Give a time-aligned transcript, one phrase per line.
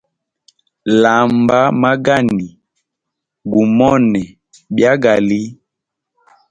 [1.01, 2.47] Lamba magani
[3.51, 4.21] gumone
[4.75, 5.41] byagali.